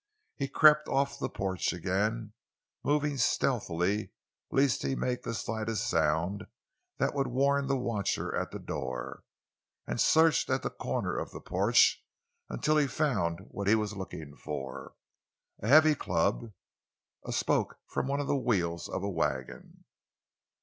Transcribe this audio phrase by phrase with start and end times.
[0.35, 2.33] He crept off the porch again,
[2.83, 4.09] moving stealthily
[4.49, 6.47] lest he make the slightest sound
[6.97, 9.25] that would warn the watcher at the door,
[9.85, 12.03] and searched at a corner of the porch
[12.49, 16.51] until he found what he was looking for—a heavy club,
[17.23, 19.83] a spoke from one of the wheels of a wagon.